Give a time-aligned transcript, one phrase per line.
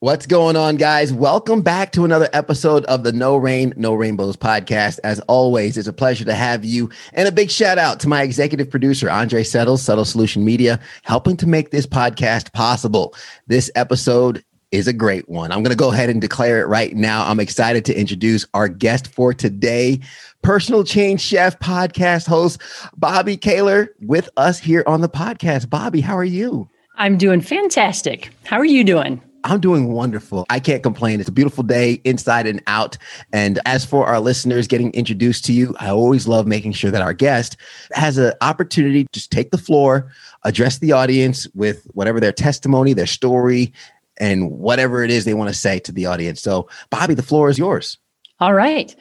[0.00, 1.12] What's going on, guys?
[1.12, 5.00] Welcome back to another episode of the No Rain, No Rainbows podcast.
[5.02, 6.88] As always, it's a pleasure to have you.
[7.14, 11.36] And a big shout out to my executive producer, Andre Settle, Settle Solution Media, helping
[11.38, 13.12] to make this podcast possible.
[13.48, 15.50] This episode is a great one.
[15.50, 17.26] I'm going to go ahead and declare it right now.
[17.26, 19.98] I'm excited to introduce our guest for today,
[20.42, 22.60] personal change chef podcast host,
[23.00, 25.66] Bobbi Kahler, with us here on the podcast.
[25.66, 26.68] Bobbi, how are you?
[26.94, 28.30] I'm doing fantastic.
[28.44, 29.20] How are you doing?
[29.44, 30.46] I'm doing wonderful.
[30.50, 31.20] I can't complain.
[31.20, 32.98] It's a beautiful day inside and out.
[33.32, 37.02] And as for our listeners getting introduced to you, I always love making sure that
[37.02, 37.56] our guest
[37.92, 40.10] has an opportunity to just take the floor,
[40.44, 43.72] address the audience with whatever their testimony, their story,
[44.18, 46.42] and whatever it is they want to say to the audience.
[46.42, 47.98] So, Bobbi, the floor is yours.
[48.40, 48.94] All right.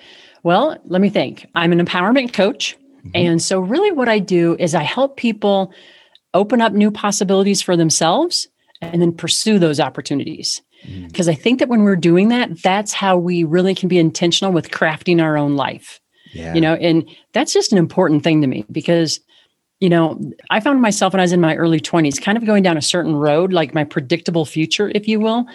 [0.43, 1.47] Well, let me think.
[1.55, 2.77] I'm an empowerment coach.
[2.99, 3.09] Mm-hmm.
[3.15, 5.73] And so, really, what I do is I help people
[6.33, 8.47] open up new possibilities for themselves
[8.81, 10.61] and then pursue those opportunities.
[11.07, 11.31] Because mm.
[11.31, 14.71] I think that when we're doing that, that's how we really can be intentional with
[14.71, 15.99] crafting our own life.
[16.33, 16.53] Yeah.
[16.53, 19.19] You know, and that's just an important thing to me because,
[19.79, 22.63] you know, I found myself when I was in my early 20s kind of going
[22.63, 25.45] down a certain road, like my predictable future, if you will.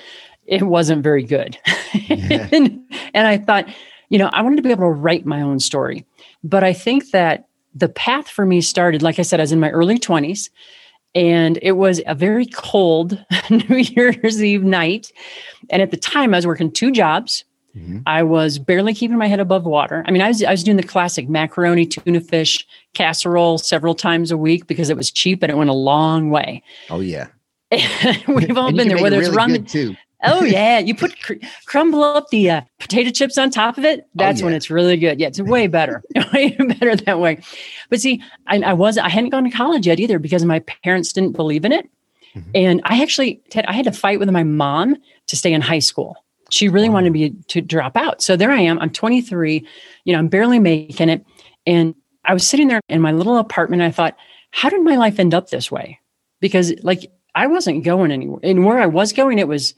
[0.46, 1.56] It wasn't very good.
[1.94, 2.48] Yeah.
[2.52, 2.80] and,
[3.14, 3.68] and I thought,
[4.08, 6.04] you know, I wanted to be able to write my own story.
[6.42, 9.60] But I think that the path for me started, like I said, I was in
[9.60, 10.50] my early 20s
[11.14, 15.12] and it was a very cold New Year's Eve night.
[15.70, 17.44] And at the time, I was working two jobs.
[17.76, 18.00] Mm-hmm.
[18.06, 20.04] I was barely keeping my head above water.
[20.06, 24.30] I mean, I was I was doing the classic macaroni, tuna fish, casserole several times
[24.30, 26.62] a week because it was cheap and it went a long way.
[26.90, 27.28] Oh yeah,
[28.28, 29.00] we've all been there.
[29.00, 29.96] Whether it's really ramen, too.
[30.22, 31.34] Oh yeah, you put cr-
[31.66, 34.00] crumble up the uh, potato chips on top of it.
[34.00, 34.44] Oh, That's oh, yeah.
[34.46, 35.20] when it's really good.
[35.20, 36.02] Yeah, it's way better,
[36.32, 37.40] way better that way.
[37.90, 41.12] But see, I, I, was I hadn't gone to college yet either because my parents
[41.12, 41.88] didn't believe in it,
[42.34, 42.50] mm-hmm.
[42.54, 44.96] and I actually Ted, I had to fight with my mom
[45.28, 46.16] to stay in high school.
[46.50, 46.94] She really wow.
[46.94, 48.22] wanted me to drop out.
[48.22, 48.78] So there I am.
[48.78, 49.66] I'm 23.
[50.04, 51.24] You know, I'm barely making it,
[51.66, 51.94] and
[52.24, 53.82] I was sitting there in my little apartment.
[53.82, 54.16] I thought,
[54.50, 55.98] how did my life end up this way?
[56.40, 59.74] Because like I wasn't going anywhere, and where I was going, it was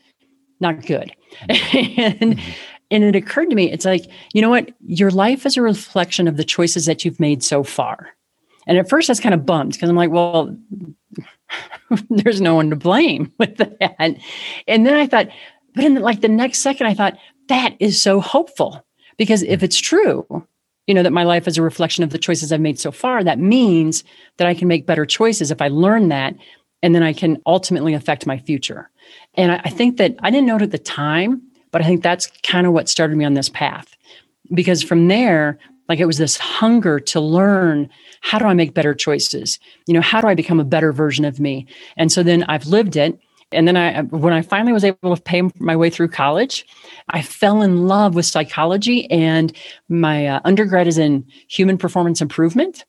[0.64, 1.14] not good.
[1.48, 2.22] Mm-hmm.
[2.22, 2.40] and
[2.90, 4.70] and it occurred to me, it's like, you know what?
[4.86, 8.10] Your life is a reflection of the choices that you've made so far.
[8.66, 10.56] And at first I was kind of bummed because I'm like, well,
[12.10, 14.16] there's no one to blame with that.
[14.66, 15.28] And then I thought,
[15.74, 18.84] but in the, like the next second, I thought, that is so hopeful.
[19.16, 19.64] Because if mm-hmm.
[19.64, 20.26] it's true,
[20.86, 23.24] you know, that my life is a reflection of the choices I've made so far,
[23.24, 24.04] that means
[24.36, 26.34] that I can make better choices if I learn that.
[26.84, 28.90] And then I can ultimately affect my future.
[29.36, 31.40] And I, I think that I didn't know it at the time,
[31.70, 33.96] but I think that's kind of what started me on this path.
[34.52, 35.58] Because from there,
[35.88, 37.88] like it was this hunger to learn
[38.20, 39.58] how do I make better choices?
[39.86, 41.66] You know, how do I become a better version of me?
[41.96, 43.18] And so then I've lived it.
[43.50, 46.66] And then I, when I finally was able to pay my way through college,
[47.08, 49.10] I fell in love with psychology.
[49.10, 49.56] And
[49.88, 52.84] my uh, undergrad is in human performance improvement.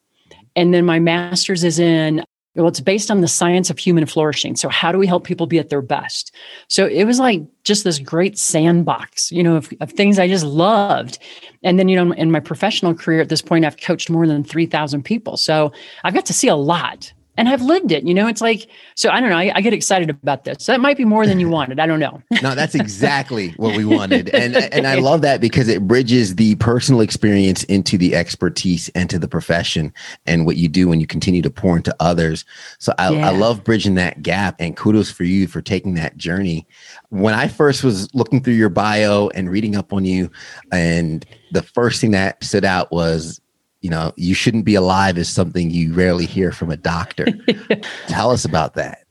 [0.53, 4.55] And then my master's is in well, it's based on the science of human flourishing.
[4.55, 6.33] So, how do we help people be at their best?
[6.67, 10.45] So, it was like just this great sandbox, you know, of, of things I just
[10.45, 11.19] loved.
[11.63, 14.43] And then, you know, in my professional career at this point, I've coached more than
[14.43, 15.37] 3,000 people.
[15.37, 15.71] So,
[16.03, 18.03] I've got to see a lot and I've lived it.
[18.03, 19.37] You know, it's like, so I don't know.
[19.37, 20.63] I, I, get excited about this.
[20.63, 21.79] So that might be more than you wanted.
[21.79, 22.21] I don't know.
[22.41, 24.29] no, that's exactly what we wanted.
[24.29, 29.09] And, and I love that because it bridges the personal experience into the expertise and
[29.09, 29.93] to the profession
[30.25, 32.45] and what you do when you continue to pour into others.
[32.79, 33.27] So I, yeah.
[33.27, 36.67] I love bridging that gap and kudos for you for taking that journey.
[37.09, 40.31] When I first was looking through your bio and reading up on you,
[40.71, 43.41] and the first thing that stood out was
[43.85, 47.27] you know, you shouldn't be alive is something you rarely hear from a doctor.
[48.07, 49.05] Tell us about that.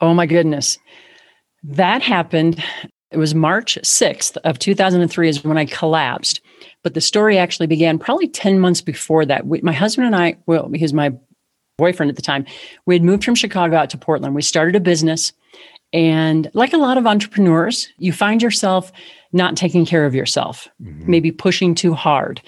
[0.00, 0.76] Oh my goodness.
[1.62, 2.60] That happened.
[3.12, 6.40] It was March 6th of 2003 is when I collapsed.
[6.82, 9.46] But the story actually began probably 10 months before that.
[9.46, 11.12] We, my husband and I, well, he was my
[11.76, 12.44] boyfriend at the time,
[12.86, 14.34] we had moved from Chicago out to Portland.
[14.34, 15.32] We started a business.
[15.92, 18.90] And like a lot of entrepreneurs, you find yourself
[19.32, 21.08] not taking care of yourself, mm-hmm.
[21.08, 22.42] maybe pushing too hard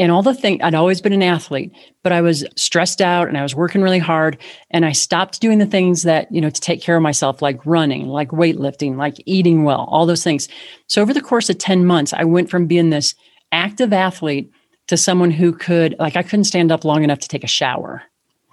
[0.00, 3.36] and all the things I'd always been an athlete, but I was stressed out and
[3.36, 4.38] I was working really hard.
[4.70, 7.64] And I stopped doing the things that, you know, to take care of myself, like
[7.66, 10.48] running, like weightlifting, like eating well, all those things.
[10.86, 13.14] So over the course of 10 months, I went from being this
[13.52, 14.50] active athlete
[14.86, 18.02] to someone who could, like, I couldn't stand up long enough to take a shower.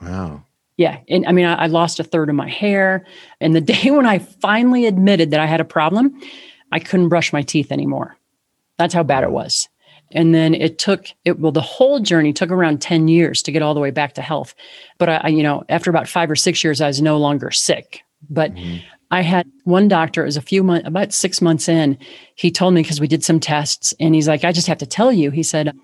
[0.02, 0.44] Wow.
[0.76, 1.00] Yeah.
[1.08, 3.06] And I mean, I, I, lost a third of my hair.
[3.40, 6.20] And the day when I finally admitted that I had a problem,
[6.74, 8.18] I couldn't brush my teeth anymore.
[8.78, 9.70] That's how bad it was.
[10.12, 13.62] And then it took it well, the whole journey took around 10 years to get
[13.62, 14.56] all the way back to health.
[14.98, 18.02] But I, you know, after about five or six years, I was no longer sick.
[18.30, 18.78] But mm-hmm.
[19.12, 21.98] I had one doctor, it was a few months, about six months in,
[22.36, 24.86] he told me because we did some tests, and he's like, I just have to
[24.86, 25.76] tell you, he said,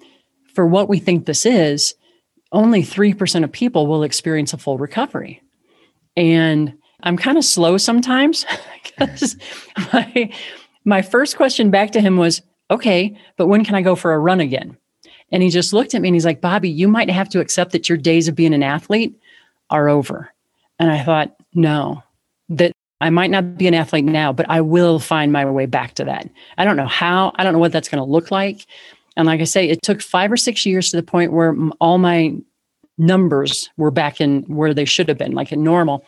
[0.53, 1.95] for what we think this is,
[2.51, 5.41] only 3% of people will experience a full recovery.
[6.17, 8.45] And I'm kind of slow sometimes
[8.83, 9.37] because
[9.93, 10.31] my,
[10.83, 12.41] my first question back to him was,
[12.73, 14.77] okay, but when can I go for a run again?
[15.31, 17.71] And he just looked at me and he's like, Bobbi, you might have to accept
[17.71, 19.17] that your days of being an athlete
[19.69, 20.31] are over.
[20.79, 22.03] And I thought, no,
[22.49, 22.71] that
[23.01, 26.05] I might not be an athlete now, but I will find my way back to
[26.05, 26.29] that.
[26.57, 28.65] I don't know how, I don't know what that's going to look like.
[29.17, 31.97] And like I say, it took five or six years to the point where all
[31.97, 32.35] my
[32.97, 36.05] numbers were back in where they should have been, like in normal.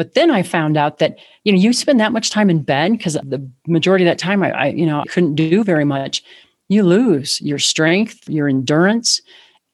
[0.00, 2.92] But then I found out that, you know, you spend that much time in bed
[2.92, 6.24] because the majority of that time I, I, you know, I couldn't do very much.
[6.70, 9.20] You lose your strength, your endurance.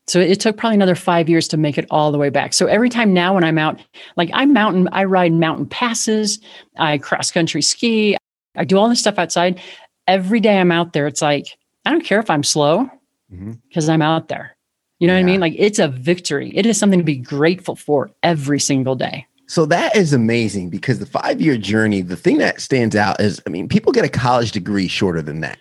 [0.09, 2.55] So it took probably another five years to make it all the way back.
[2.55, 3.81] So every time now when I'm out,
[4.17, 6.41] like I mountain, I ride mountain passes,
[6.77, 8.17] I cross country ski,
[8.57, 9.61] I do all this stuff outside.
[10.09, 12.91] Every day I'm out there, it's like, I don't care if I'm slow
[13.31, 13.91] because mm-hmm.
[13.93, 14.57] I'm out there.
[14.99, 15.21] You know yeah.
[15.21, 15.41] what I mean?
[15.41, 16.51] Like it's a victory.
[16.53, 19.25] It is something to be grateful for every single day.
[19.47, 23.41] So that is amazing because the five year journey, the thing that stands out is,
[23.47, 25.59] I mean, people get a college degree shorter than that.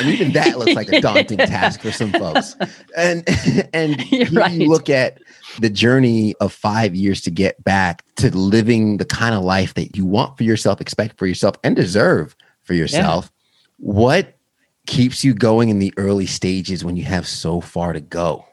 [0.00, 2.56] And even that looks like a daunting task for some folks.
[2.96, 3.26] And
[3.72, 3.96] and
[4.32, 4.52] right.
[4.52, 5.18] you look at
[5.60, 9.96] the journey of five years to get back to living the kind of life that
[9.96, 13.30] you want for yourself, expect for yourself, and deserve for yourself.
[13.78, 13.92] Yeah.
[13.92, 14.38] What
[14.86, 18.44] keeps you going in the early stages when you have so far to go?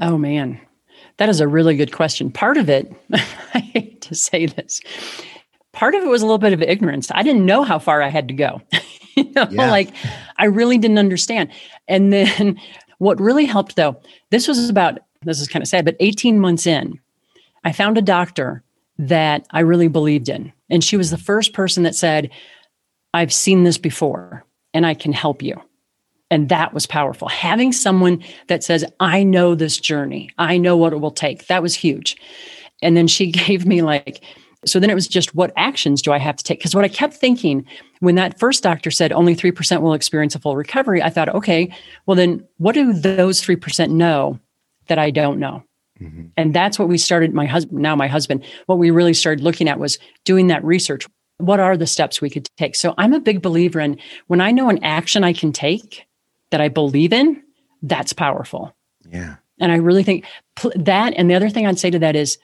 [0.00, 0.60] Oh, man.
[1.18, 2.30] That is a really good question.
[2.30, 4.80] Part of it, I to say this,
[5.72, 7.10] part of it was a little bit of ignorance.
[7.12, 8.60] I didn't know how far I had to go.
[9.16, 9.70] you know, yeah.
[9.70, 9.90] like
[10.36, 11.50] I really didn't understand.
[11.88, 12.60] And then
[12.98, 16.66] what really helped though, this was about, this is kind of sad, but 18 months
[16.66, 16.98] in,
[17.64, 18.62] I found a doctor
[18.98, 20.52] that I really believed in.
[20.68, 22.30] And she was the first person that said,
[23.12, 25.60] I've seen this before and I can help you.
[26.30, 27.28] And that was powerful.
[27.28, 31.62] Having someone that says, I know this journey, I know what it will take, that
[31.62, 32.16] was huge.
[32.82, 34.22] And then she gave me like,
[34.66, 36.58] so then it was just what actions do I have to take?
[36.58, 37.64] Because what I kept thinking
[38.00, 41.74] when that first doctor said only 3% will experience a full recovery, I thought, okay,
[42.06, 44.38] well, then what do those 3% know
[44.88, 45.62] that I don't know?
[45.98, 46.26] Mm-hmm.
[46.36, 49.68] And that's what we started, my husband, now my husband, what we really started looking
[49.68, 51.06] at was doing that research.
[51.38, 52.74] What are the steps we could take?
[52.74, 56.06] So I'm a big believer in when I know an action I can take,
[56.50, 57.42] that I believe in,
[57.82, 58.74] that's powerful.
[59.08, 59.36] Yeah.
[59.58, 60.26] And I really think
[60.74, 61.14] that.
[61.14, 62.38] And the other thing I'd say to that is,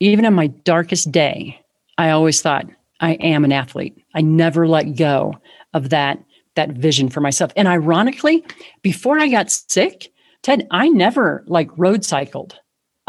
[0.00, 1.60] even in my darkest day,
[1.98, 2.66] I always thought
[3.00, 3.96] I am an athlete.
[4.14, 5.34] I never let go
[5.72, 6.22] of that
[6.56, 7.50] that vision for myself.
[7.56, 8.44] And ironically,
[8.82, 10.12] before I got sick,
[10.42, 12.58] Ted, I never like road cycled.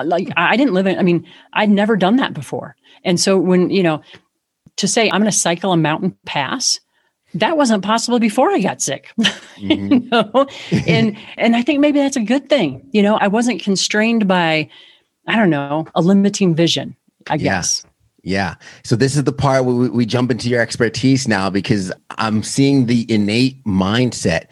[0.03, 0.97] Like I didn't live in.
[0.97, 2.75] I mean, I'd never done that before.
[3.03, 4.01] And so when you know,
[4.77, 6.79] to say I'm going to cycle a mountain pass
[7.35, 9.11] that wasn't possible before I got sick.
[9.55, 9.93] Mm-hmm.
[9.93, 10.47] you know?
[10.85, 12.89] and and I think maybe that's a good thing.
[12.91, 14.69] You know, I wasn't constrained by,
[15.27, 16.95] I don't know, a limiting vision,
[17.30, 17.86] I guess.
[18.24, 18.56] Yeah.
[18.83, 22.42] So this is the part where we, we jump into your expertise now because I'm
[22.42, 24.47] seeing the innate mindset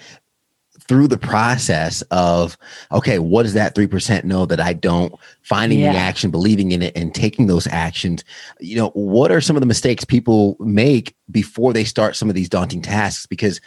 [0.88, 2.58] through the process of
[2.92, 5.94] okay what does that 3% know that i don't finding yeah.
[5.94, 8.24] the action believing in it and taking those actions
[8.60, 12.36] you know what are some of the mistakes people make before they start some of
[12.36, 13.62] these daunting tasks because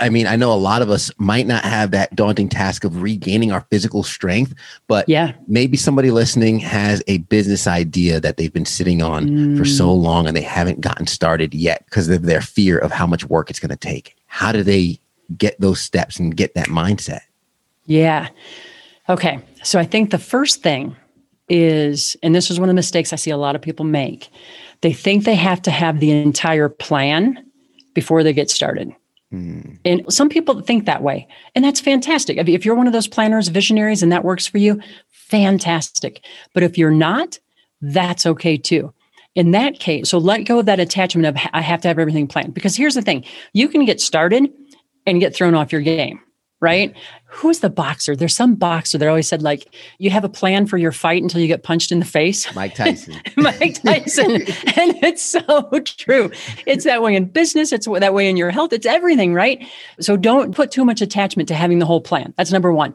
[0.00, 3.02] I mean, I know a lot of us might not have that daunting task of
[3.02, 4.54] regaining our physical strength,
[4.88, 9.58] but yeah, maybe somebody listening has a business idea that they've been sitting on mm.
[9.58, 10.02] for so mm.
[10.02, 13.50] long and they haven't gotten started yet because of their fear of how much work
[13.50, 14.16] it's going to take.
[14.26, 14.98] How do they
[15.36, 17.20] get those steps and get that mindset?
[17.86, 18.28] Yeah.
[19.08, 19.40] Okay.
[19.62, 20.96] So I think the first thing
[21.48, 24.30] is, and this is one of the mistakes I see a lot of people make,
[24.80, 27.44] they think they have to have the entire plan
[27.94, 28.94] before they get started.
[29.32, 29.60] Hmm.
[29.86, 32.36] And some people think that way, and that's fantastic.
[32.36, 36.22] If you're one of those planners, visionaries, and that works for you, fantastic.
[36.52, 37.38] But if you're not,
[37.80, 38.92] that's okay too.
[39.34, 42.28] In that case, so let go of that attachment of I have to have everything
[42.28, 42.52] planned.
[42.52, 43.24] Because here's the thing
[43.54, 44.52] you can get started
[45.06, 46.20] and get thrown off your game
[46.62, 46.96] right?
[47.26, 48.14] Who's the boxer?
[48.14, 51.40] There's some boxer that always said, like, you have a plan for your fight until
[51.40, 52.54] you get punched in the face.
[52.54, 53.20] Mike Tyson.
[53.36, 54.30] Mike Tyson.
[54.36, 56.30] and it's so true.
[56.66, 59.66] It's that way in business, it's that way in your health, it's everything, right?
[60.00, 62.32] So don't put too much attachment to having the whole plan.
[62.36, 62.94] That's number one.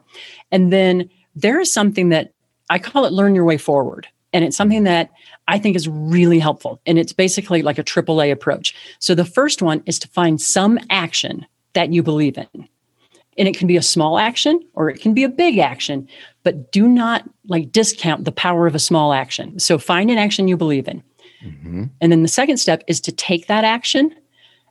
[0.50, 2.32] And then there is something that
[2.70, 4.08] I call it learn your way forward.
[4.32, 5.10] And it's something that
[5.46, 6.80] I think is really helpful.
[6.86, 8.74] And it's basically like a AAA approach.
[8.98, 12.68] So the first one is to find some action that you believe in.
[13.38, 16.08] And it can be a small action or it can be a big action,
[16.42, 19.58] but do not like discount the power of a small action.
[19.58, 21.02] So find an action you believe in.
[21.44, 21.84] Mm-hmm.
[22.00, 24.14] And then the second step is to take that action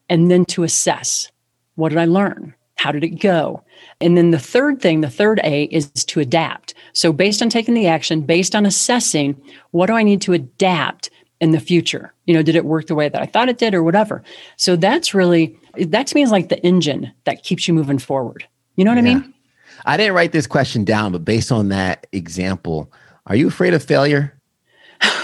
[0.10, 1.32] and then to assess
[1.76, 2.56] what did I learn?
[2.76, 3.64] How did it go?
[4.02, 6.74] And then the third thing, the third A is to adapt.
[6.94, 9.40] So, based on taking the action, based on assessing,
[9.72, 11.10] what do I need to adapt
[11.40, 12.14] in the future?
[12.26, 14.24] You know, did it work the way that I thought it did or whatever?
[14.58, 18.48] So, that's really, that to me is like the engine that keeps you moving forward.
[18.78, 19.12] You know what yeah.
[19.12, 19.34] I mean?
[19.86, 22.92] I didn't write this question down, but based on that example,
[23.26, 24.34] are you afraid of failure?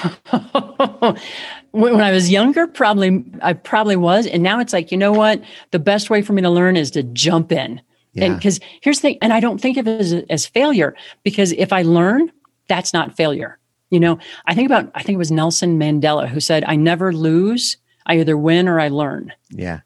[1.72, 5.42] when I was younger, probably I probably was, and now it's like you know what?
[5.72, 7.82] The best way for me to learn is to jump in,
[8.14, 8.26] yeah.
[8.26, 11.52] and because here's the thing, and I don't think of it as, as failure because
[11.54, 12.32] if I learn,
[12.68, 13.58] that's not failure.
[13.90, 17.12] You know, I think about I think it was Nelson Mandela who said, "I never
[17.12, 17.78] lose.
[18.06, 19.80] I either win or I learn." Yeah.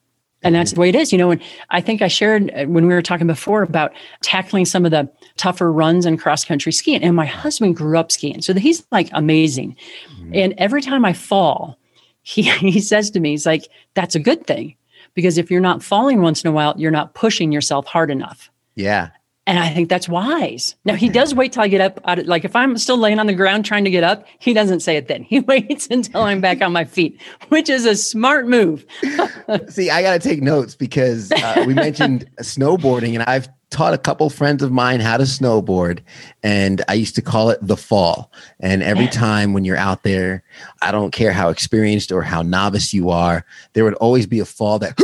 [0.47, 1.31] And that's the way it is, you know.
[1.31, 4.91] And I think I shared uh, when we were talking before about tackling some of
[4.91, 7.03] the tougher runs and cross country skiing.
[7.03, 9.75] And my husband grew up skiing, so he's like amazing.
[10.13, 10.31] Mm-hmm.
[10.33, 11.77] And every time I fall,
[12.21, 14.77] he he says to me, he's like, "That's a good thing,
[15.15, 18.49] because if you're not falling once in a while, you're not pushing yourself hard enough."
[18.75, 19.09] Yeah.
[19.47, 20.75] And I think that's wise.
[20.83, 22.01] Now he does wait till I get up.
[22.03, 24.81] Of, like if I'm still laying on the ground trying to get up, he doesn't
[24.81, 25.23] say it then.
[25.37, 28.85] He waits until I'm back on my feet, which is a smart move.
[29.69, 33.97] See, I got to take notes because uh, we mentioned snowboarding, and I've taught a
[33.97, 35.99] couple friends of mine how to snowboard,
[36.43, 38.31] and I used to call it the fall.
[38.59, 40.43] And every time when you're out there,
[40.81, 44.45] I don't care how experienced or how novice you are, there would always be a
[44.45, 44.97] fall that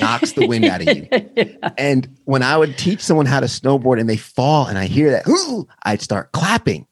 [0.00, 1.08] knocks the wind out of you.
[1.36, 1.70] yeah.
[1.78, 5.10] And when I would teach someone how to snowboard and they fall and I hear
[5.10, 6.86] that, Ooh, I'd start clapping.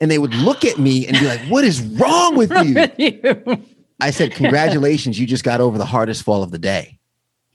[0.00, 2.86] And they would look at me and be like, What is wrong with you?
[2.98, 3.64] you?
[4.00, 6.98] I said, Congratulations, you just got over the hardest fall of the day.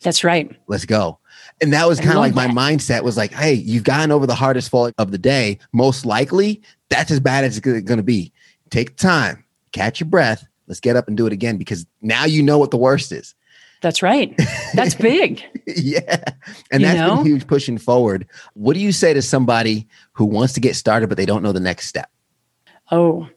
[0.01, 0.51] That's right.
[0.67, 1.19] Let's go.
[1.61, 2.53] And that was kind of like that.
[2.53, 5.59] my mindset was like, hey, you've gotten over the hardest fall of the day.
[5.71, 8.33] Most likely, that's as bad as it's going to be.
[8.69, 10.45] Take time, catch your breath.
[10.67, 13.35] Let's get up and do it again because now you know what the worst is.
[13.83, 14.33] That's right.
[14.73, 15.43] That's big.
[15.67, 16.23] yeah.
[16.71, 17.17] And you that's know?
[17.17, 18.25] been huge pushing forward.
[18.53, 21.51] What do you say to somebody who wants to get started, but they don't know
[21.51, 22.09] the next step?
[22.91, 23.27] Oh,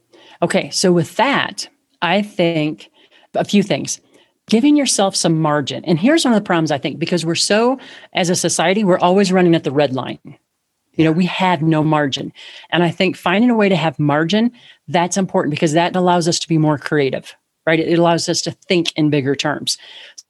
[0.40, 0.70] okay.
[0.70, 1.68] So with that,
[2.00, 2.90] I think
[3.34, 4.00] a few things.
[4.48, 5.84] Giving yourself some margin.
[5.84, 7.80] And here's one of the problems I think because we're so,
[8.12, 10.38] as a society, we're always running at the red line.
[10.92, 12.32] You know, we have no margin.
[12.70, 14.52] And I think finding a way to have margin,
[14.86, 17.34] that's important because that allows us to be more creative,
[17.66, 17.80] right?
[17.80, 19.78] It allows us to think in bigger terms.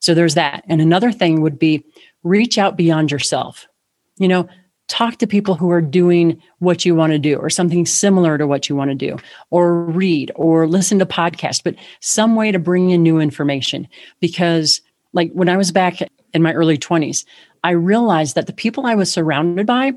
[0.00, 0.64] So there's that.
[0.68, 1.84] And another thing would be
[2.22, 3.66] reach out beyond yourself.
[4.18, 4.48] You know,
[4.88, 8.46] talk to people who are doing what you want to do or something similar to
[8.46, 9.16] what you want to do
[9.50, 13.88] or read or listen to podcasts but some way to bring in new information
[14.20, 14.80] because
[15.12, 15.98] like when i was back
[16.32, 17.24] in my early 20s
[17.64, 19.92] i realized that the people i was surrounded by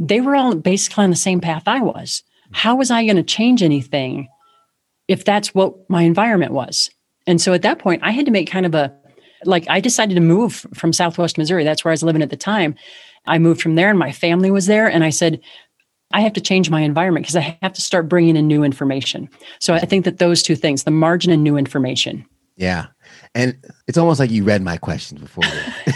[0.00, 3.22] they were all basically on the same path i was how was i going to
[3.22, 4.28] change anything
[5.06, 6.90] if that's what my environment was
[7.28, 8.92] and so at that point i had to make kind of a
[9.44, 11.64] like I decided to move from Southwest Missouri.
[11.64, 12.74] That's where I was living at the time.
[13.26, 14.88] I moved from there and my family was there.
[14.88, 15.40] And I said,
[16.12, 19.28] I have to change my environment because I have to start bringing in new information.
[19.60, 22.26] So I think that those two things, the margin and new information.
[22.56, 22.86] Yeah.
[23.34, 23.56] And
[23.86, 25.44] it's almost like you read my questions before.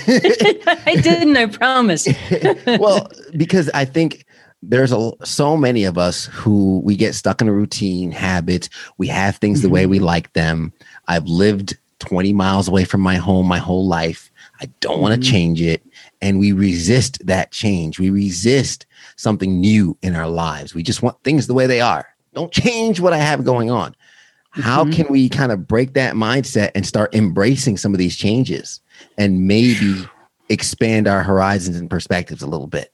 [0.87, 2.09] I didn't, I promise.
[2.67, 4.25] well, because I think
[4.63, 8.69] there's a, so many of us who we get stuck in a routine habit.
[8.99, 9.69] We have things mm-hmm.
[9.69, 9.91] the way mm-hmm.
[9.91, 10.73] we like them.
[11.09, 14.31] I've lived 20 miles away from my home my whole life.
[14.61, 15.33] I don't want to mm-hmm.
[15.33, 15.83] change it.
[16.21, 17.99] And we resist that change.
[17.99, 20.75] We resist something new in our lives.
[20.75, 22.07] We just want things the way they are.
[22.35, 23.93] Don't change what I have going on.
[23.93, 24.61] Mm-hmm.
[24.61, 28.81] How can we kind of break that mindset and start embracing some of these changes
[29.19, 30.05] and maybe
[30.49, 32.93] expand our horizons and perspectives a little bit?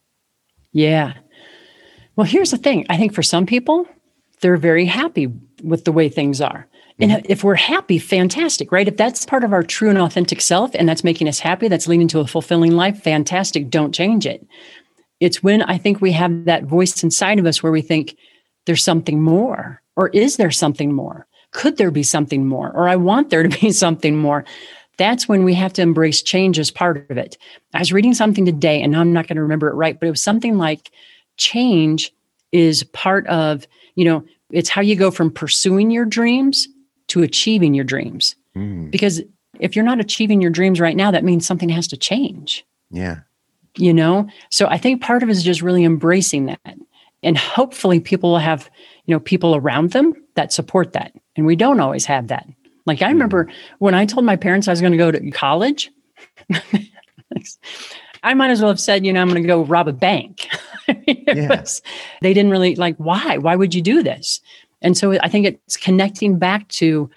[0.73, 1.15] Yeah.
[2.17, 3.87] Well, here's the thing I think for some people,
[4.41, 5.29] they're very happy
[5.63, 6.67] with the way things are.
[7.01, 7.27] And mm-hmm.
[7.33, 8.87] if we're happy, fantastic, right?
[8.87, 11.89] If that's part of our true and authentic self and that's making us happy, that's
[11.89, 13.71] leading to a fulfilling life, fantastic.
[13.71, 14.47] Don't change it.
[15.19, 18.17] It's when I think we have that voice inside of us where we think
[18.67, 21.27] there's something more, or is there something more?
[21.53, 22.71] Could there be something more?
[22.71, 24.45] Or I want there to be something more.
[24.99, 27.39] That's when we have to embrace change as part of it.
[27.73, 30.11] I was reading something today, and I'm not going to remember it right, but it
[30.11, 30.91] was something like
[31.39, 32.13] change
[32.53, 36.69] is part of, you know, it's how you go from pursuing your dreams
[37.11, 38.37] to achieving your dreams.
[38.57, 38.91] Mm.
[38.91, 39.21] Because
[39.59, 42.65] if you're not achieving your dreams right now, that means something has to change.
[42.91, 43.21] Yeah.
[43.77, 44.29] You know?
[44.51, 46.77] So I think part of it is just really embracing that
[47.23, 48.71] And hopefully people will have,
[49.07, 51.13] you know, people around them that support that.
[51.37, 52.47] And we don't always have that.
[52.87, 53.49] Like I remember
[53.79, 55.91] when I told my parents I was going to go to college,
[58.23, 60.49] I might as well have said, you know, I'm going to go rob a bank.
[61.07, 61.61] yeah.
[61.61, 61.83] was,
[62.23, 63.39] they didn't really like, why?
[63.39, 64.41] Why would you do this?
[64.83, 67.11] And so I think it's connecting back to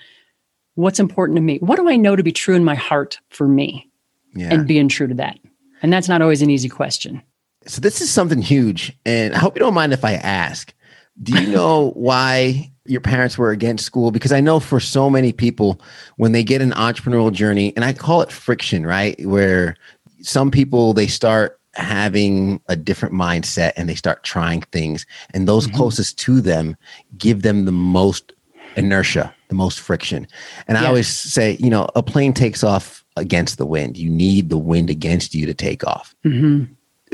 [0.75, 1.59] what's important to me.
[1.59, 3.89] What do I know to be true in my heart for me?
[4.35, 4.53] Yeah.
[4.53, 5.37] And being true to that.
[5.83, 7.21] And that's not always an easy question.
[7.65, 8.97] So this is something huge.
[9.05, 10.73] And I hope you don't mind if I ask.
[11.21, 14.11] Do you know why your parents were against school?
[14.11, 15.79] Because I know for so many people,
[16.17, 19.23] when they get an entrepreneurial journey, and I call it friction, right?
[19.25, 19.75] Where
[20.21, 25.67] some people they start having a different mindset and they start trying things and those
[25.67, 25.77] mm-hmm.
[25.77, 26.75] closest to them
[27.17, 28.33] give them the most
[28.75, 30.27] inertia the most friction
[30.67, 30.83] and yeah.
[30.83, 34.57] i always say you know a plane takes off against the wind you need the
[34.57, 36.63] wind against you to take off mm-hmm.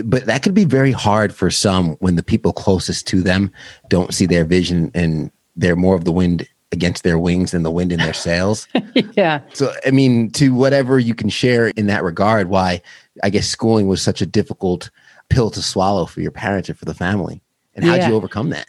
[0.04, 3.52] but that could be very hard for some when the people closest to them
[3.88, 7.72] don't see their vision and they're more of the wind against their wings and the
[7.72, 8.68] wind in their sails.
[9.14, 9.42] yeah.
[9.54, 12.82] So, I mean, to whatever you can share in that regard, why
[13.24, 14.90] I guess schooling was such a difficult
[15.30, 17.42] pill to swallow for your parents or for the family.
[17.76, 18.10] And how did yeah.
[18.10, 18.68] you overcome that?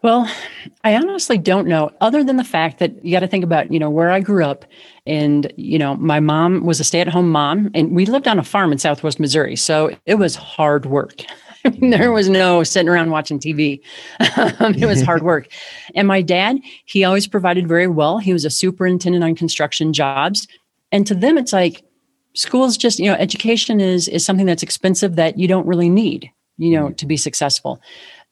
[0.00, 0.30] Well,
[0.84, 3.80] I honestly don't know, other than the fact that you got to think about, you
[3.80, 4.64] know, where I grew up.
[5.06, 8.38] And, you know, my mom was a stay at home mom, and we lived on
[8.38, 9.56] a farm in Southwest Missouri.
[9.56, 11.22] So it was hard work.
[11.80, 13.80] Mean, there was no sitting around watching TV.
[14.60, 15.48] Um, it was hard work.
[15.94, 18.18] And my dad, he always provided very well.
[18.18, 20.46] He was a superintendent on construction jobs.
[20.90, 21.82] And to them, it's like
[22.34, 26.30] school's just, you know, education is is something that's expensive that you don't really need,
[26.56, 27.80] you know, to be successful.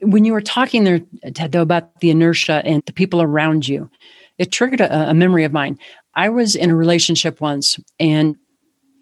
[0.01, 1.01] When you were talking there,
[1.35, 3.91] Ted, though, about the inertia and the people around you,
[4.39, 5.79] it triggered a, a memory of mine.
[6.15, 8.37] I was in a relationship once and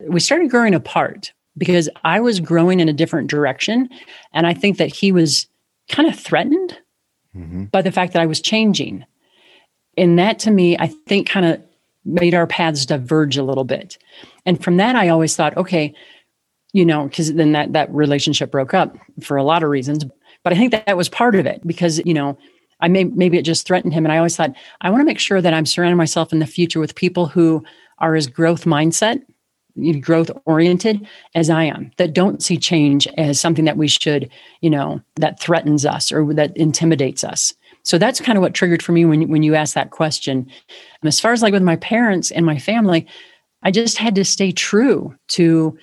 [0.09, 3.89] we started growing apart because I was growing in a different direction.
[4.33, 5.47] And I think that he was
[5.89, 6.79] kind of threatened
[7.35, 7.65] mm-hmm.
[7.65, 9.05] by the fact that I was changing.
[9.97, 11.63] And that to me, I think kind of
[12.05, 13.99] made our paths diverge a little bit.
[14.45, 15.95] And from that, I always thought, okay,
[16.73, 20.05] you know, because then that that relationship broke up for a lot of reasons.
[20.43, 22.37] But I think that, that was part of it because, you know,
[22.81, 24.05] I may maybe it just threatened him.
[24.05, 26.47] And I always thought, I want to make sure that I'm surrounding myself in the
[26.47, 27.65] future with people who
[27.99, 29.23] are as growth mindset
[30.01, 34.71] growth oriented as I am that don't see change as something that we should, you
[34.71, 37.53] know, that threatens us or that intimidates us.
[37.83, 40.39] So that's kind of what triggered for me when when you asked that question.
[40.39, 43.07] And as far as like with my parents and my family,
[43.63, 45.77] I just had to stay true to,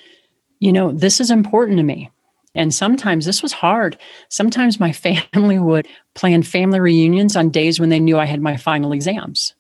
[0.60, 2.10] you know, this is important to me.
[2.54, 3.98] And sometimes this was hard.
[4.30, 4.92] Sometimes my
[5.34, 9.54] family would plan family reunions on days when they knew I had my final exams.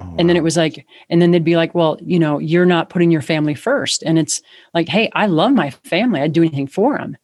[0.00, 0.44] Oh, and then it oh.
[0.44, 3.54] was like, and then they'd be like, well, you know, you're not putting your family
[3.54, 4.02] first.
[4.04, 4.40] And it's
[4.74, 6.20] like, hey, I love my family.
[6.20, 7.16] I'd do anything for them.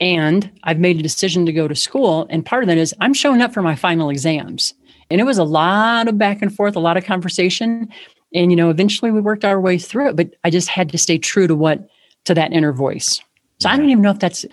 [0.00, 2.26] And I've made a decision to go to school.
[2.30, 4.74] And part of that is I'm showing up for my final exams.
[5.10, 7.88] And it was a lot of back and forth, a lot of conversation.
[8.34, 10.98] And, you know, eventually we worked our way through it, but I just had to
[10.98, 11.86] stay true to what,
[12.24, 13.20] to that inner voice.
[13.60, 14.44] So I don't even know if that's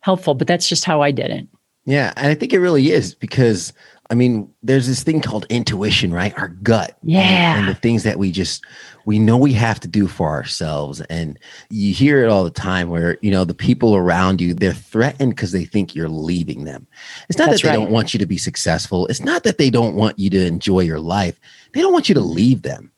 [0.00, 1.46] helpful, but that's just how I did it.
[1.90, 2.12] Yeah.
[2.16, 3.72] And I think it really is because
[4.10, 6.36] I mean, there's this thing called intuition, right?
[6.36, 6.98] Our gut.
[7.04, 7.20] Yeah.
[7.20, 8.64] And, and, the things that we just,
[9.04, 11.00] we know we have to do for ourselves.
[11.02, 11.38] And
[11.70, 15.36] you hear it all the time where, you know, the people around you, they're threatened
[15.36, 16.88] because they think you're leaving them.
[17.28, 17.84] It's not That's that they right.
[17.84, 19.06] don't want you to be successful.
[19.06, 21.38] It's not that they don't want you to enjoy your life.
[21.72, 22.90] They don't want you to leave them.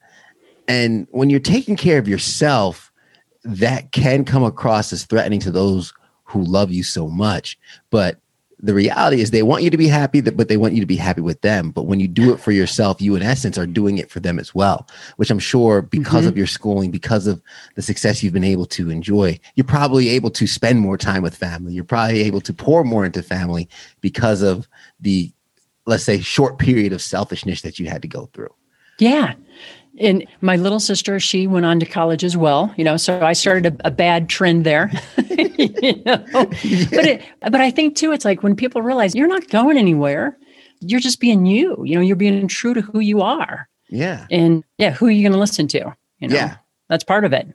[0.67, 2.91] And when you're taking care of yourself,
[3.45, 5.93] that can come across as threatening to those
[6.25, 7.59] who love you so much.
[7.91, 8.19] But
[8.63, 10.97] the reality is they want you to be happy but they want you to be
[10.97, 11.71] happy with them.
[11.71, 14.39] But when you do it for yourself you in essence are doing it for them
[14.39, 16.29] as well which i'm sure because mm-hmm.
[16.29, 17.43] of your schooling because of
[17.75, 21.35] the success you've been able to enjoy you're probably able to spend more time with
[21.35, 21.73] family.
[21.73, 23.69] You're probably able to pour more into family
[24.01, 24.69] because of
[25.01, 25.33] the
[25.87, 28.55] let's say short period of selfishness that you had to go through.
[28.99, 29.35] Yeah
[30.03, 33.33] and my little sister, she went on to college as well, you know, so I
[33.33, 34.91] started a, a bad trend there.
[35.31, 36.25] you know?
[36.63, 36.87] yeah.
[36.91, 40.37] But it, but I think too, it's like when people realize you're not going anywhere,
[40.81, 43.69] you're just being you, you know, you're being true to who you are.
[43.89, 44.27] Yeah.
[44.31, 45.95] And yeah, who are you going to listen to?
[46.19, 46.57] You know, yeah.
[46.89, 47.49] that's part of it.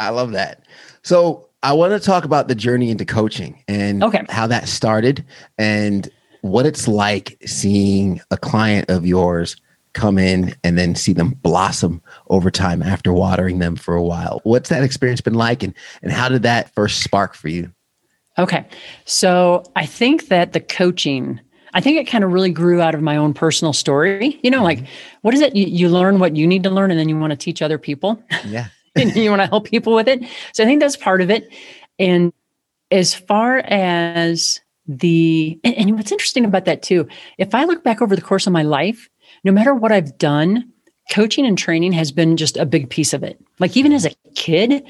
[0.00, 0.64] I love that.
[1.02, 4.24] So I want to talk about the journey into coaching and okay.
[4.28, 5.24] how that started
[5.58, 6.10] and
[6.40, 9.56] what it's like seeing a client of yours
[9.94, 14.40] come in and then see them blossom over time after watering them for a while.
[14.44, 17.72] What's that experience been like and and how did that first spark for you?
[18.38, 18.66] Okay.
[19.04, 21.40] So, I think that the coaching
[21.74, 24.38] I think it kind of really grew out of my own personal story.
[24.42, 24.86] You know, like mm-hmm.
[25.22, 25.56] what is it?
[25.56, 27.78] You, you learn what you need to learn and then you want to teach other
[27.78, 28.22] people.
[28.46, 28.66] Yeah.
[28.96, 30.22] and you want to help people with it.
[30.52, 31.48] So I think that's part of it.
[31.98, 32.32] And
[32.90, 38.02] as far as the and, and what's interesting about that too, if I look back
[38.02, 39.08] over the course of my life,
[39.44, 40.72] no matter what I've done,
[41.12, 43.40] coaching and training has been just a big piece of it.
[43.58, 44.84] Like even as a kid,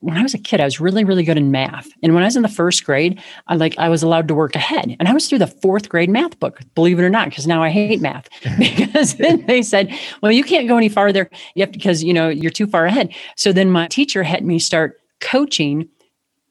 [0.00, 1.88] when I was a kid, I was really, really good in math.
[2.02, 4.54] And when I was in the first grade, I like I was allowed to work
[4.54, 4.94] ahead.
[4.98, 7.62] And I was through the fourth grade math book, believe it or not, because now
[7.62, 8.28] I hate math.
[8.58, 11.30] because then they said, well, you can't go any farther.
[11.54, 13.14] You because you know you're too far ahead.
[13.36, 15.88] So then my teacher had me start coaching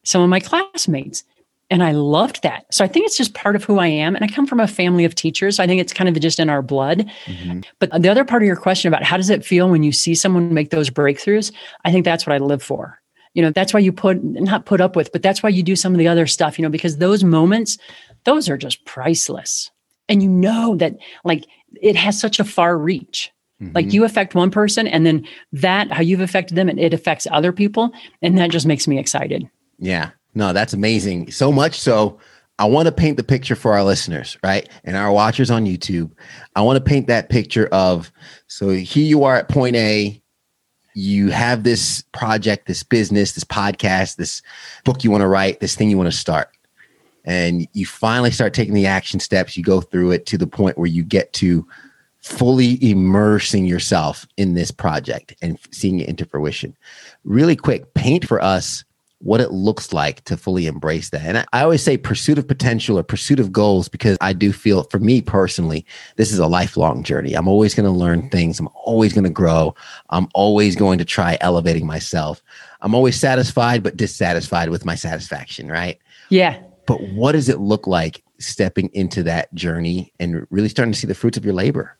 [0.03, 1.23] some of my classmates.
[1.75, 2.73] And I loved that.
[2.73, 4.15] So I think it's just part of who I am.
[4.15, 5.57] And I come from a family of teachers.
[5.57, 7.05] So I think it's kind of just in our blood.
[7.25, 7.59] Mm-hmm.
[7.79, 10.15] But the other part of your question about how does it feel when you see
[10.15, 11.51] someone make those breakthroughs,
[11.83, 12.97] I think that's what I live for
[13.33, 15.75] you know that's why you put not put up with but that's why you do
[15.75, 17.77] some of the other stuff you know because those moments
[18.23, 19.69] those are just priceless
[20.07, 21.43] and you know that like
[21.81, 23.73] it has such a far reach mm-hmm.
[23.75, 27.27] like you affect one person and then that how you've affected them and it affects
[27.29, 29.45] other people and that just makes me excited
[29.79, 32.19] yeah no that's amazing so much so
[32.57, 34.69] I want to paint the picture for our listeners, right?
[34.85, 36.11] And our watchers on YouTube.
[36.55, 38.11] I want to paint that picture of
[38.47, 40.21] so here you are at point A,
[40.93, 44.41] you have this project, this business, this podcast, this
[44.85, 46.49] book you want to write, this thing you want to start.
[47.25, 49.57] And you finally start taking the action steps.
[49.57, 51.67] You go through it to the point where you get to
[52.21, 56.77] fully immersing yourself in this project and seeing it into fruition.
[57.23, 58.85] Really quick, paint for us
[59.25, 61.23] what it looks like to fully embrace that.
[61.23, 64.83] And I, always say pursuit of potential or pursuit of goals because I do feel
[64.83, 65.83] for me personally,
[66.15, 67.33] this is a lifelong journey.
[67.33, 68.59] I'm always going to learn things.
[68.59, 69.73] I'm always going to grow.
[70.11, 72.43] I'm always going to try elevating myself.
[72.81, 75.97] I'm always satisfied, but dissatisfied with my satisfaction, right?
[76.29, 76.61] Yeah.
[76.85, 81.07] But what does it look like stepping into that journey and really starting to see
[81.07, 81.97] the fruits of your labor?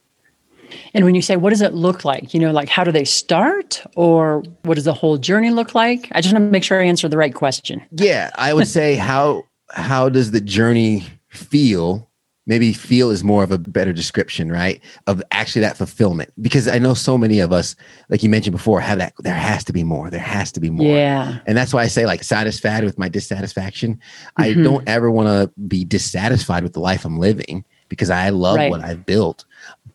[0.94, 2.34] And when you say, what does it look like?
[2.34, 6.10] You know, like how do they start or what does the whole journey look like?
[6.14, 7.82] I just want to make sure I answer the right question.
[7.92, 12.10] Yeah, I would say how how does the journey feel?
[12.48, 14.80] Maybe feel is more of a better description, right?
[15.08, 16.32] Of actually that fulfillment.
[16.40, 17.76] Because I know so many of us,
[18.10, 20.12] like you mentioned before, have that there has to be more.
[20.12, 20.96] There has to be more.
[20.96, 21.40] Yeah.
[21.48, 23.96] And that's why I say like satisfied with my dissatisfaction.
[23.96, 24.42] Mm-hmm.
[24.44, 28.58] I don't ever want to be dissatisfied with the life I'm living because I love
[28.58, 28.70] right.
[28.70, 29.46] what I've built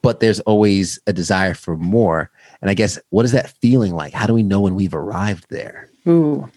[0.02, 2.30] but there's always a desire for more.
[2.62, 4.12] And I guess what is that feeling like?
[4.12, 5.90] How do we know when we've arrived there?
[6.08, 6.48] Ooh.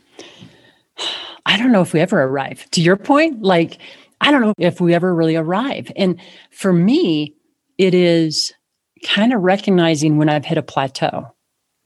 [1.46, 2.70] I don't know if we ever arrive.
[2.72, 3.78] To your point, like
[4.22, 5.92] I don't know if we ever really arrive.
[5.98, 6.20] And
[6.52, 7.36] for me,
[7.78, 8.54] it is
[9.04, 11.28] kind of recognizing when I've hit a plateau.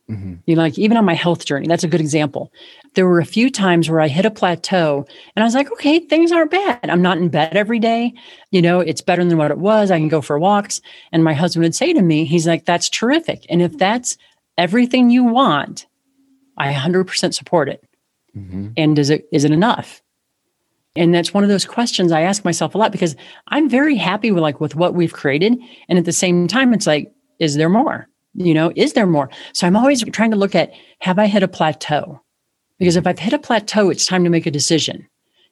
[0.09, 0.35] Mm-hmm.
[0.45, 2.51] You know, like even on my health journey, that's a good example.
[2.97, 5.05] There were a few times where I hit a plateau
[5.35, 6.89] and I was like, okay, things aren't bad.
[6.89, 8.11] I'm not in bed every day.
[8.49, 9.91] You know, it's better than what it was.
[9.91, 10.81] I can go for walks.
[11.11, 13.45] And my husband would say to me, he's like, that's terrific.
[13.49, 14.17] And if that's
[14.57, 15.85] everything you want,
[16.57, 17.83] I 100% support it.
[18.35, 18.69] Mm-hmm.
[18.77, 20.01] And is it is it enough?
[20.95, 23.15] And that's one of those questions I ask myself a lot because
[23.49, 25.55] I'm very happy with like with what we've created.
[25.87, 28.07] And at the same time, it's like, is there more?
[28.33, 29.29] You know, is there more?
[29.53, 32.21] So I'm always trying to look at have I hit a plateau?
[32.79, 35.07] Because if I've hit a plateau, it's time to make a decision.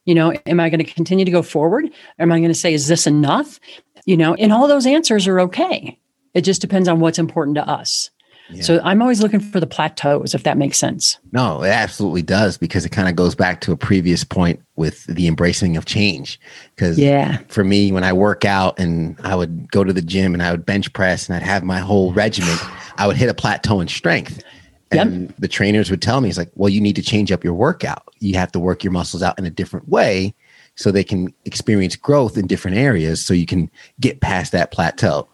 [0.06, 1.86] You know, am I going to continue to go forward?
[1.86, 3.60] Or am I going to say, is this enough?
[4.06, 6.00] You know, and all those answers are okay.
[6.36, 8.12] It just depends on what's important to us.
[8.52, 8.62] Yeah.
[8.62, 11.18] So I'm always looking for the plateaus, if that makes sense.
[11.32, 15.06] No, it absolutely does because it kind of goes back to a previous point with
[15.06, 16.40] the embracing of change.
[16.76, 20.34] Because yeah, for me, when I work out and I would go to the gym
[20.34, 22.56] and I would bench press and I'd have my whole regimen,
[22.98, 24.44] I would hit a plateau in strength.
[24.92, 25.36] And yep.
[25.40, 28.04] the trainers would tell me, it's like, well, you need to change up your workout.
[28.20, 30.36] You have to work your muscles out in a different way
[30.76, 35.28] so they can experience growth in different areas so you can get past that plateau.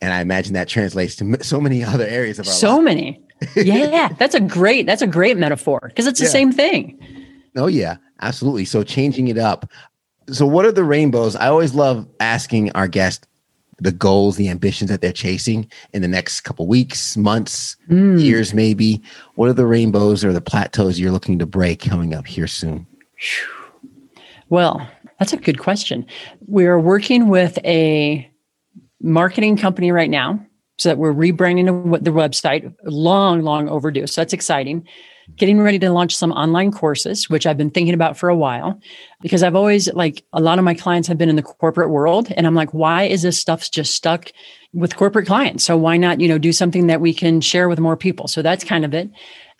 [0.00, 2.84] And I imagine that translates to so many other areas of our so life.
[2.84, 3.20] many.
[3.56, 6.30] yeah, that's a great that's a great metaphor because it's the yeah.
[6.30, 6.98] same thing.
[7.56, 8.64] Oh yeah, absolutely.
[8.64, 9.70] So changing it up.
[10.30, 11.36] So what are the rainbows?
[11.36, 13.26] I always love asking our guests
[13.78, 18.20] the goals, the ambitions that they're chasing in the next couple weeks, months, mm.
[18.20, 19.02] years maybe.
[19.34, 22.86] What are the rainbows or the plateaus you're looking to break coming up here soon?
[24.48, 24.86] Well,
[25.18, 26.06] that's a good question.
[26.46, 28.30] We are working with a
[29.00, 30.44] marketing company right now
[30.78, 34.86] so that we're rebranding the website long long overdue so that's exciting
[35.36, 38.80] getting ready to launch some online courses which i've been thinking about for a while
[39.20, 42.32] because i've always like a lot of my clients have been in the corporate world
[42.36, 44.30] and i'm like why is this stuff just stuck
[44.72, 47.80] with corporate clients so why not you know do something that we can share with
[47.80, 49.10] more people so that's kind of it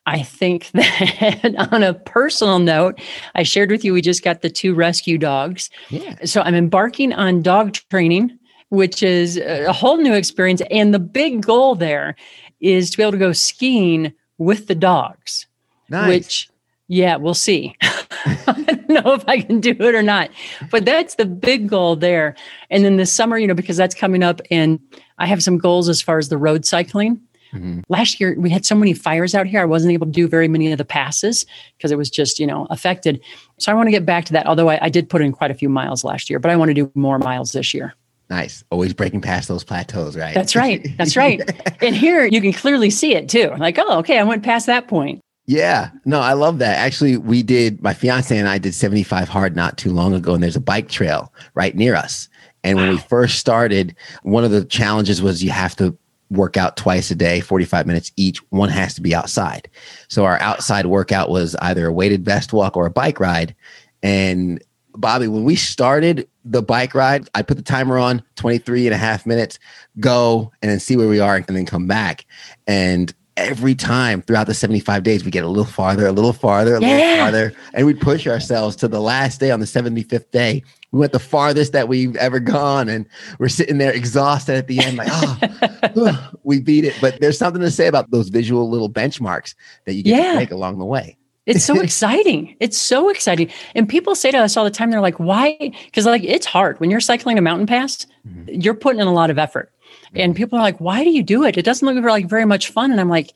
[0.07, 3.01] I think that on a personal note,
[3.35, 5.71] I shared with you we just got the two rescue dogs.
[5.89, 6.27] Yeah.
[6.27, 8.39] So I'm embarking on dog training
[8.75, 10.61] which is a whole new experience.
[10.71, 12.17] And the big goal there
[12.61, 15.47] is to be able to go skiing with the dogs.
[15.95, 16.09] Nice.
[16.09, 16.49] Which,
[16.89, 17.77] yeah, we'll see.
[17.83, 20.31] I don't know if I can do it or not.
[20.71, 22.35] But that's the big goal there.
[22.71, 24.81] And then this summer, you know, because that's coming up, and
[25.19, 27.21] I have some goals as far as the road cycling.
[27.53, 27.81] Mm-hmm.
[27.89, 29.61] Last year, we had so many fires out here.
[29.61, 32.47] I wasn't able to do very many of the passes because it was just, you
[32.47, 33.23] know, affected.
[33.59, 34.47] So I want to get back to that.
[34.47, 36.71] Although I, I did put in quite a few miles last year, but I want
[36.71, 37.95] to do more miles this year.
[38.31, 38.65] Nice.
[38.71, 40.35] Always breaking past those plateaus, right?
[40.35, 40.87] That's right.
[40.97, 41.41] That's right.
[41.83, 43.53] and here you can clearly see it too.
[43.59, 45.21] Like, oh, okay, I went past that point.
[45.47, 46.79] Yeah, no, I love that.
[46.79, 50.43] Actually, we did, my fiance and I did 75 hard not too long ago, and
[50.43, 52.29] there's a bike trail right near us.
[52.63, 55.97] And when we first started, one of the challenges was you have to
[56.31, 58.39] work out twice a day, 45 minutes each.
[58.51, 59.69] One has to be outside.
[60.09, 63.55] So our outside workout was either a weighted vest walk or a bike ride.
[64.03, 64.63] And
[64.97, 68.99] Bobbi, when we started the bike ride, I put the timer on 23 and a
[68.99, 69.59] half minutes,
[70.01, 72.25] go and then see where we are and then come back.
[72.67, 76.77] And every time throughout the 75 days, we get a little farther, a little farther,
[76.77, 76.89] a yeah.
[76.89, 80.63] little farther, and we push ourselves to the last day on the 75th day.
[80.93, 83.07] We went the farthest that we've ever gone, and
[83.39, 85.09] we're sitting there exhausted at the end, like,
[85.97, 86.95] oh, we beat it.
[87.01, 89.55] But there's something to say about those visual little benchmarks
[89.87, 90.33] that you get yeah.
[90.33, 91.17] to make along the way.
[91.47, 92.57] It's so exciting.
[92.61, 93.51] It's so exciting.
[93.75, 95.57] And people say to us all the time, they're like, why?
[95.85, 98.61] Because like it's hard when you're cycling a mountain pass, mm-hmm.
[98.61, 99.71] you're putting in a lot of effort.
[100.17, 101.57] And people are like, why do you do it?
[101.57, 102.91] It doesn't look like very much fun.
[102.91, 103.33] And I'm like,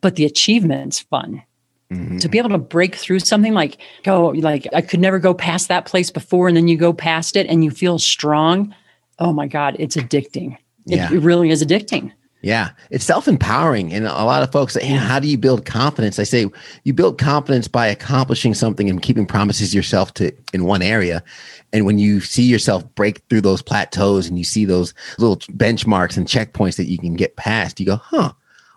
[0.00, 1.42] but the achievement's fun.
[1.92, 2.18] Mm-hmm.
[2.18, 5.66] To be able to break through something like, go, like I could never go past
[5.68, 8.72] that place before, and then you go past it and you feel strong.
[9.18, 10.56] Oh my God, it's addicting.
[10.84, 11.10] Yeah.
[11.10, 12.12] It, it really is addicting.
[12.42, 13.92] Yeah, it's self empowering.
[13.92, 16.18] And a lot of folks say, how do you build confidence?
[16.18, 16.46] I say,
[16.84, 21.22] you build confidence by accomplishing something and keeping promises yourself to in one area.
[21.72, 26.16] And when you see yourself break through those plateaus and you see those little benchmarks
[26.16, 28.32] and checkpoints that you can get past, you go, huh,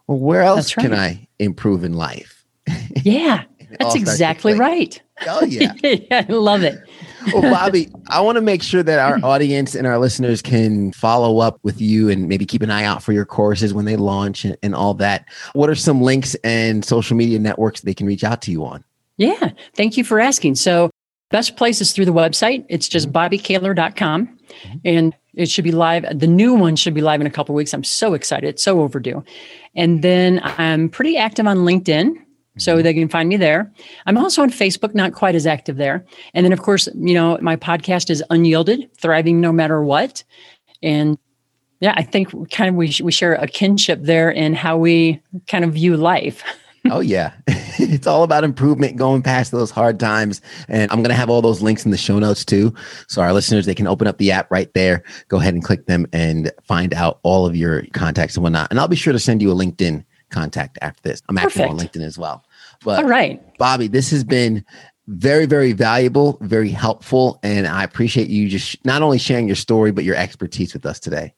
[0.08, 0.84] well, where else right.
[0.84, 2.46] can I improve in life?
[3.02, 3.44] Yeah,
[3.80, 5.02] that's exactly right.
[5.28, 5.74] Oh, yeah.
[5.84, 6.26] yeah.
[6.30, 6.80] I love it.
[7.34, 11.40] Well, Bobbi, I want to make sure that our audience and our listeners can follow
[11.40, 14.46] up with you and maybe keep an eye out for your courses when they launch
[14.46, 15.26] and, and all that.
[15.54, 18.84] What are some links and social media networks they can reach out to you on?
[19.18, 20.56] Yeah, thank you for asking.
[20.56, 20.90] So,
[21.30, 22.66] best place is through the website.
[22.70, 23.36] It's just mm-hmm.
[23.36, 24.28] bobbikahler.com.
[24.28, 24.78] Mm-hmm.
[24.86, 26.06] And it should be live.
[26.18, 27.74] The new one should be live in a couple weeks.
[27.74, 28.48] I'm so excited.
[28.48, 29.24] It's so overdue.
[29.76, 32.23] And then I'm pretty active on LinkedIn.
[32.58, 32.84] So mm-hmm.
[32.84, 33.72] they can find me there.
[34.06, 36.06] I'm also on Facebook, not quite as active there.
[36.34, 40.24] And then, of course, you know, my podcast is Unyielded, Thriving No Matter What.
[40.84, 41.18] And
[41.80, 45.66] yeah, I think kind of we, we share a kinship there in how we kind
[45.66, 46.44] of view life.
[46.92, 47.34] oh, yeah.
[47.48, 50.40] it's all about improvement, going past those hard times.
[50.68, 52.74] And I'm going to have all those links in the show notes too.
[53.08, 55.88] So our listeners, they can open up the app right there, go ahead and click
[55.88, 58.68] them and find out all of your contacts and whatnot.
[58.70, 61.22] And I'll be sure to send you a LinkedIn contact after this.
[61.30, 62.44] I'm active on LinkedIn as well.
[62.84, 64.66] But all right, Bobbi, this has been
[65.08, 69.92] very, very valuable, very helpful, and I appreciate you just not only sharing your story
[69.92, 71.34] but your expertise with us today.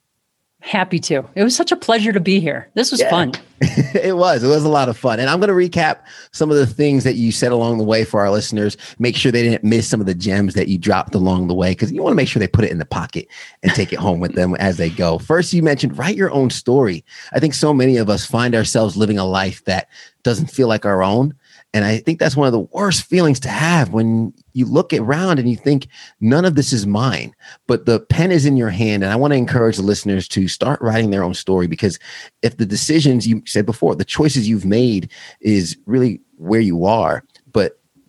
[0.66, 1.24] Happy to.
[1.36, 2.68] It was such a pleasure to be here.
[2.74, 3.12] This was yeah.
[3.12, 3.34] fun.
[3.62, 4.44] it was.
[4.44, 5.20] It was a lot of fun.
[5.20, 6.00] And I'm going to recap
[6.32, 8.76] some of the things that you said along the way for our listeners.
[8.98, 11.74] Make sure they didn't miss some of the gems that you dropped along the way
[11.74, 13.28] because you want to make sure they put it in the pocket
[13.62, 15.20] and take it home with them as they go.
[15.20, 17.06] First, you mentioned write your own story.
[17.32, 19.88] I think so many of us find ourselves living a life that
[20.24, 21.36] doesn't feel like our own.
[21.76, 25.40] And I think that's one of the worst feelings to have when you look around
[25.40, 25.88] and you think,
[26.22, 27.36] none of this is mine,
[27.68, 29.04] but the pen is in your hand.
[29.04, 32.00] And I want to encourage the listeners to start writing their own story because
[32.42, 35.12] if the decisions you said before, the choices you've made
[35.42, 37.26] is really where you are,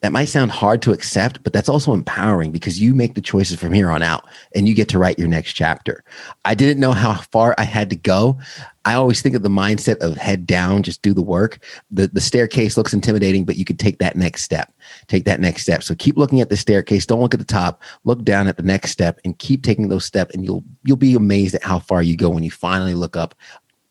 [0.07, 3.59] that might sound hard to accept, but that's also empowering because you make the choices
[3.59, 6.05] from here on out and you get to write your next chapter.
[6.45, 8.39] I didn't know how far I had to go.
[8.85, 11.59] I always think of the mindset of head down, just do the work.
[11.91, 14.73] The, the staircase looks intimidating, but you could take that next step.
[15.09, 15.83] Take that next step.
[15.83, 17.05] So keep looking at the staircase.
[17.05, 17.83] Don't look at the top.
[18.05, 20.37] Look down at the next step and keep taking those steps.
[20.37, 23.35] And you'll you'll be amazed at how far you go when you finally look up.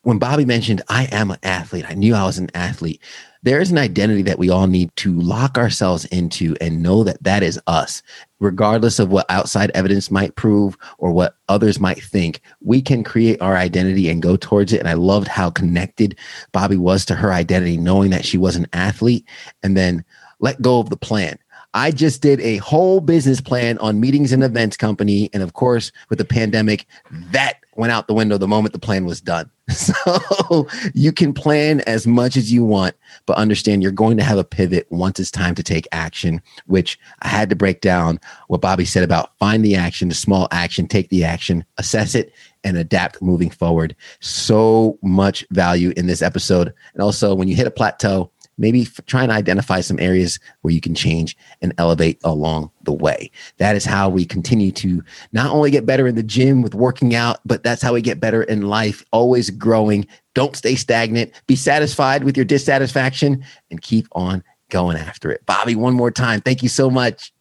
[0.00, 3.02] When Bobbi mentioned, I am an athlete, I knew I was an athlete
[3.46, 7.22] there is an identity that we all need to lock ourselves into and know that
[7.22, 8.02] that is us.
[8.40, 13.40] Regardless of what outside evidence might prove or what others might think we can create
[13.40, 14.80] our identity and go towards it.
[14.80, 16.18] And i loved how connected
[16.52, 19.24] bobbi was to her identity knowing that she was an athlete
[19.62, 20.04] and then
[20.40, 21.38] let go of the plan.
[21.72, 25.30] I just did a whole business plan on meetings and events company.
[25.32, 26.86] And of course, with the pandemic,
[27.30, 29.50] that went out the window the moment the plan was done.
[29.68, 32.94] So you can plan as much as you want,
[33.26, 36.98] but understand you're going to have a pivot once it's time to take action, which
[37.22, 40.86] I had to break down what Bobbi said about find the action, the small action,
[40.86, 43.96] take the action, assess it, and adapt moving forward.
[44.20, 46.72] So much value in this episode.
[46.94, 50.80] And also, when you hit a plateau, maybe try and identify some areas where you
[50.80, 53.30] can change and elevate along the way.
[53.58, 57.14] That is how we continue to not only get better in the gym with working
[57.14, 60.06] out, but that's how we get better in life, always growing.
[60.34, 61.32] Don't stay stagnant.
[61.46, 65.44] Be satisfied with your dissatisfaction and keep on going after it.
[65.46, 66.40] Bobbi, one more time.
[66.40, 67.32] Thank you so much.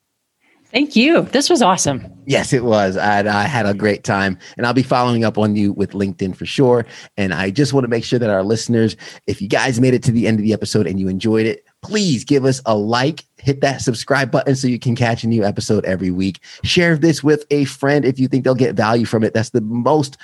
[0.76, 1.22] Thank you.
[1.22, 2.06] This was awesome.
[2.26, 2.98] Yes, it was.
[2.98, 6.36] I, I, had a great time, and I'll be following up on you with LinkedIn
[6.36, 6.86] for sure.
[7.16, 10.04] And I just want to make sure that our listeners, if you guys made it
[10.04, 13.24] to the end of the episode and you enjoyed it, please give us a like,
[13.38, 16.42] hit that subscribe button so you can catch a new episode every week.
[16.66, 19.34] Share this with a friend if you think they'll get value from it.
[19.34, 20.18] That's the most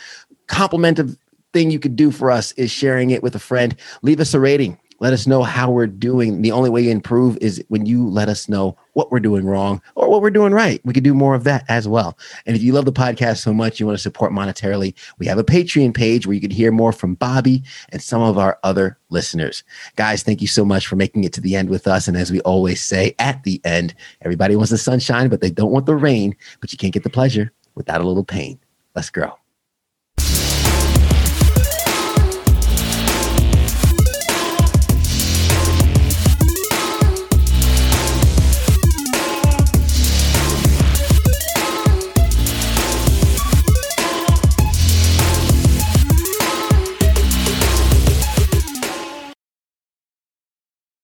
[0.47, 1.15] complimentary
[1.53, 3.73] thing you could do for us is sharing it with a friend.
[4.01, 6.43] Leave us a rating let us know how we're doing.
[6.43, 9.81] The only way you improve is when you let us know what we're doing wrong
[9.95, 10.79] or what we're doing right.
[10.85, 12.19] We could do more of that as well.
[12.45, 15.39] And if you love the podcast so much, you want to support monetarily, we have
[15.39, 18.99] a Patreon page where you can hear more from Bobbi and some of our other
[19.09, 19.63] listeners.
[19.95, 22.07] Guys, thank you so much for making it to the end with us.
[22.07, 25.71] And as we always say at the end, everybody wants the sunshine, but they don't
[25.71, 28.59] want the rain, but you can't get the pleasure without a little pain.
[28.93, 29.40] Let's grow.